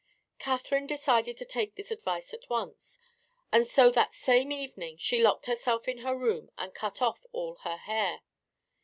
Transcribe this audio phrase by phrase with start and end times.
[0.39, 2.97] Catherine decided to take his advice at once,
[3.51, 7.57] and so that same evening she locked herself in her room and cut off all
[7.57, 8.21] her hair.